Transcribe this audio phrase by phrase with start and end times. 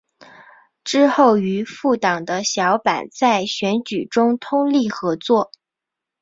[0.83, 5.51] 之后与复党的小坂在选举中通力合作。